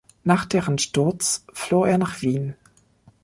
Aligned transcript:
Nach 0.23 0.45
deren 0.45 0.79
Sturz 0.79 1.45
floh 1.53 1.85
er 1.85 1.99
nach 1.99 2.23
Wien. 2.23 2.55